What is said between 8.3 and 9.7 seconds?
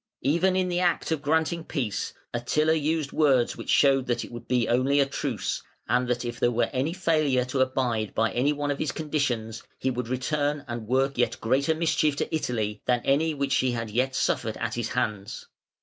any one of his conditions,